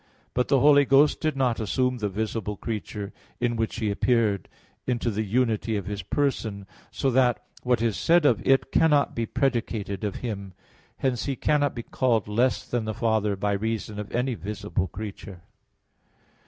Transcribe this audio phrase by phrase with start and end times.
[0.33, 4.49] But the Holy Ghost did not assume the visible creature, in which He appeared,
[4.87, 9.27] into the unity of His person; so that what is said of it cannot be
[9.27, 10.53] predicated of Him.
[10.97, 15.43] Hence He cannot be called less than the Father by reason of any visible creature.